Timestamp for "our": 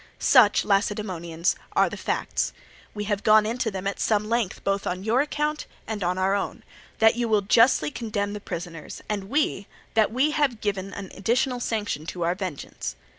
6.17-6.33, 12.23-12.33